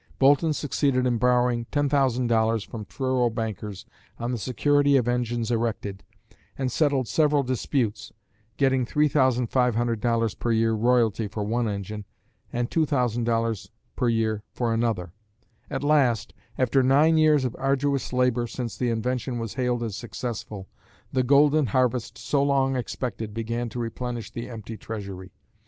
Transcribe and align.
Boulton 0.17 0.51
succeeded 0.51 1.05
in 1.05 1.19
borrowing 1.19 1.65
$10,000 1.71 2.65
from 2.67 2.85
Truro 2.85 3.29
bankers 3.29 3.85
on 4.17 4.31
the 4.31 4.39
security 4.39 4.97
of 4.97 5.07
engines 5.07 5.51
erected, 5.51 6.03
and 6.57 6.71
settled 6.71 7.07
several 7.07 7.43
disputes, 7.43 8.11
getting 8.57 8.83
$3,500 8.83 10.39
per 10.39 10.51
year 10.51 10.73
royalty 10.73 11.27
for 11.27 11.43
one 11.43 11.67
engine 11.69 12.05
and 12.51 12.71
$2,000 12.71 13.69
per 13.95 14.09
year 14.09 14.41
for 14.51 14.73
another. 14.73 15.13
At 15.69 15.83
last, 15.83 16.33
after 16.57 16.81
nine 16.81 17.19
years 17.19 17.45
of 17.45 17.55
arduous 17.59 18.11
labor 18.11 18.47
since 18.47 18.75
the 18.75 18.89
invention 18.89 19.37
was 19.37 19.53
hailed 19.53 19.83
as 19.83 19.95
successful, 19.95 20.67
the 21.13 21.21
golden 21.21 21.67
harvest 21.67 22.17
so 22.17 22.41
long 22.41 22.75
expected 22.75 23.35
began 23.35 23.69
to 23.69 23.77
replenish 23.77 24.31
the 24.31 24.49
empty 24.49 24.77
treasury. 24.77 25.31